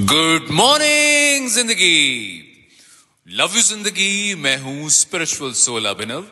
Good 0.00 0.50
morning 0.50 1.48
ज़िंदगी 1.48 1.96
love 3.26 3.56
you 3.56 3.62
ज़िंदगी 3.62 4.34
मैं 4.34 4.56
हूँ 4.58 4.88
स्पिरिचुअल 4.90 5.52
सोल 5.52 5.84
अभिनव 5.84 6.26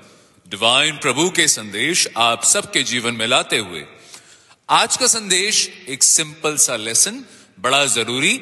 डिवाइन 0.47 0.97
प्रभु 0.97 1.29
के 1.31 1.47
संदेश 1.49 2.07
आप 2.17 2.45
सबके 2.45 2.83
जीवन 2.83 3.15
में 3.15 3.27
लाते 3.27 3.59
हुए। 3.59 3.85
आज 4.69 4.97
का 4.97 5.07
संदेश 5.07 5.69
एक 5.89 6.03
सिंपल 6.03 6.57
सा 6.57 6.77
लेसन 6.77 7.25
बड़ा 7.61 7.85
ज़रूरी। 7.87 8.35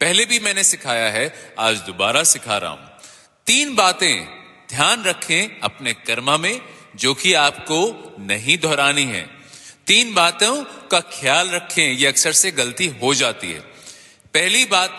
पहले 0.00 0.24
भी 0.24 0.38
मैंने 0.38 0.64
सिखाया 0.64 1.10
है, 1.10 1.54
आज 1.58 1.76
दोबारा 1.76 2.22
सिखा 2.24 2.56
रहा 2.56 2.70
हूँ। 2.70 3.00
तीन 3.46 3.74
बातें 3.74 4.24
ध्यान 4.70 5.04
रखें 5.04 5.60
अपने 5.60 5.92
कर्मा 6.06 6.36
में, 6.36 6.60
जो 6.96 7.14
कि 7.14 7.32
आपको 7.40 8.16
नहीं 8.20 8.58
दोहरानी 8.58 9.04
है। 9.04 9.26
तीन 9.86 10.14
बातों 10.14 10.64
का 10.90 11.00
ख्याल 11.12 11.50
रखें, 11.50 11.92
ये 11.92 12.06
अक्सर 12.06 12.32
से 12.32 12.50
गलती 12.52 12.86
हो 13.02 13.14
जाती 13.14 13.52
है। 13.52 13.70
पहली 14.34 14.64
बात 14.64 14.90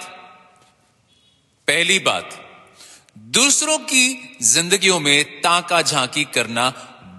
पहली 1.68 2.00
बात, 2.00 2.50
दूसरों 3.18 3.78
की 3.78 4.38
जिंदगियों 4.42 5.00
में 5.00 5.42
ताका 5.42 5.82
झांकी 5.82 6.24
करना 6.24 6.70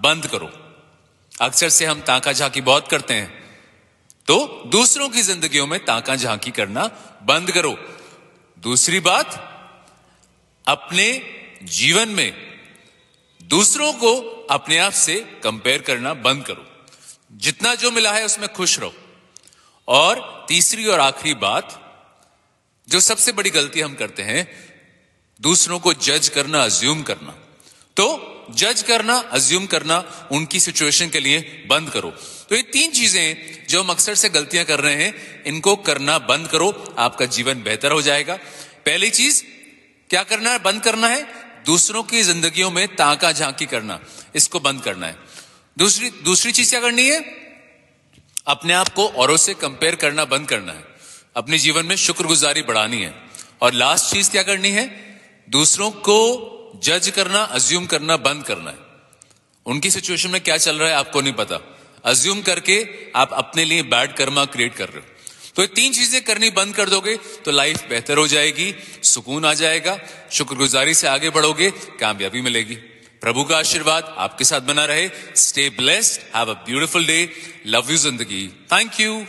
बंद 0.03 0.27
करो। 0.27 0.75
अक्सर 1.41 1.69
से 1.69 1.85
हम 1.85 2.01
ताका 2.01 2.33
झांकी 2.33 2.61
बहुत 2.61 2.87
करते 2.87 3.13
हैं। 3.13 3.43
तो 4.27 4.63
दूसरों 4.67 5.09
की 5.09 5.23
जिंदगियों 5.23 5.67
में 5.67 5.85
ताका 5.85 6.15
झांकी 6.15 6.51
करना 6.51 6.87
बंद 7.23 7.51
करो। 7.51 7.97
दूसरी 8.59 8.99
बात, 8.99 9.33
अपने 10.67 11.33
जीवन 11.63 12.09
में 12.09 12.59
दूसरों 13.43 13.93
को 13.93 14.19
अपने 14.49 14.77
आप 14.77 14.91
से 14.91 15.39
कंपेयर 15.43 15.81
करना 15.81 16.13
बंद 16.13 16.45
करो। 16.45 16.67
जितना 17.31 17.75
जो 17.75 17.91
मिला 17.91 18.11
है 18.11 18.25
उसमें 18.25 18.53
खुश 18.53 18.79
रहो। 18.79 18.93
और 19.87 20.45
तीसरी 20.47 20.85
और 20.85 20.99
आखिरी 20.99 21.33
बात 21.33 21.81
जो 22.89 22.99
सबसे 22.99 23.31
बड़ी 23.31 23.49
गलती 23.49 23.81
हम 23.81 23.95
करते 23.95 24.23
हैं, 24.23 24.47
दूसरों 25.41 25.79
को 25.79 25.93
जज 25.93 26.29
करना 26.29 26.63
अज्यूम 26.63 27.03
करना। 27.03 27.31
तो 27.97 28.31
जज 28.51 28.81
करना 28.81 29.17
अज्यूम 29.17 29.65
करना, 29.65 30.27
उनकी 30.31 30.59
सिचुएशन 30.59 31.09
के 31.09 31.19
लिए 31.19 31.65
बंद 31.69 31.89
करो। 31.89 32.11
तो 32.49 32.55
ये 32.55 32.61
तीन 32.61 32.91
चीज़ें 32.91 33.67
जो 33.67 33.83
हम 33.83 33.89
अक्सर 33.89 34.15
से 34.15 34.29
गलतियाँ 34.29 34.65
कर 34.65 34.79
रहे 34.79 35.03
हैं, 35.03 35.43
इनको 35.43 35.75
करना 35.75 36.19
बंद 36.19 36.47
करो, 36.47 36.95
आपका 36.97 37.25
जीवन 37.25 37.63
बेहतर 37.63 37.91
हो 37.91 38.01
जाएगा। 38.01 38.35
पहली 38.85 39.09
चीज़, 39.09 39.43
क्या 40.09 40.23
करना 40.23 40.49
है? 40.49 40.59
बंद 40.59 40.83
करना 40.83 41.07
है। 41.07 41.23
दूसरों 41.65 42.03
की 42.03 42.23
जिंदगियों 42.23 42.71
में 42.71 42.87
ताका 42.87 43.31
झांकी 43.31 43.65
करना, 43.65 43.99
इसको 44.35 44.59
बंद 44.59 44.81
करना 44.81 45.07
है। 45.07 45.17
दूसरी 45.77 46.09
दूसरी 46.09 46.51
चीज़ 46.51 46.69
क्या 46.69 46.81
करनी 46.81 47.09
है? 47.09 47.21
अपने 48.47 48.73
आप 48.73 48.89
को 48.89 49.07
औरों 49.07 49.37
से 49.37 49.53
कंपेयर 49.53 49.95
करना, 49.95 50.25
बंद 50.25 50.47
करना 50.47 50.71
है। 50.71 50.94
अपने 51.35 51.57
जीवन 51.57 51.85
में 51.85 51.95
शुक्रगुजारी 51.95 52.61
बढ़ानी 52.61 53.01
है। 53.01 53.13
और 53.61 53.73
लास्ट 53.73 54.13
चीज़ 54.13 54.29
क्या 54.31 54.43
करनी 54.43 54.69
है? 54.69 54.85
दूसरों 55.47 55.89
को 55.91 56.81
जज 56.83 57.09
करना 57.09 57.39
अज्यूम 57.39 57.85
करना, 57.85 58.17
बंद 58.17 58.43
करना 58.43 58.69
है। 58.69 58.77
उनकी 59.65 59.91
सिचुएशन 59.91 60.29
में 60.29 60.41
क्या 60.41 60.57
चल 60.57 60.75
रहा 60.75 60.89
है, 60.89 60.95
आपको 60.95 61.21
नहीं 61.21 61.33
पता। 61.33 61.59
अज्यूम 62.05 62.41
करके 62.41 62.85
आप 63.15 63.33
अपने 63.33 63.65
लिए 63.65 63.83
बैड 63.83 64.15
कर्मा 64.15 64.45
क्रिएट 64.45 64.75
कर 64.75 64.89
रहे 64.89 64.99
हो। 64.99 65.13
तो 65.55 65.61
ये 65.61 65.67
तीन 65.67 65.93
चीज़ें 65.93 66.21
करनी 66.23 66.49
बंद 66.51 66.75
कर 66.75 66.89
दोगे 66.89 67.15
तो 67.45 67.51
लाइफ 67.51 67.87
बेहतर 67.89 68.17
हो 68.17 68.27
जाएगी, 68.27 68.73
सुकून 69.03 69.45
आ 69.45 69.53
जाएगा, 69.53 69.97
शुक्रगुजारी 70.31 70.93
से 70.93 71.07
आगे 71.07 71.29
बढ़ोगे, 71.29 71.69
कामयाबी 71.99 72.41
मिलेगी। 72.41 72.75
प्रभु 73.21 73.43
का 73.43 73.57
आशीर्वाद 73.57 74.13
आपके 74.17 74.45
साथ 74.45 74.61
बना 74.63 74.85
रहे। 74.85 75.09
Stay 75.37 75.69
blessed 75.77 76.21
have 76.35 76.49
a 76.49 76.53
beautiful 76.65 77.05
day 77.05 77.19
love 77.67 77.91
you 77.91 77.97
ज़िंदगी। 77.97 78.47
Thank 78.71 78.99
you 78.99 79.25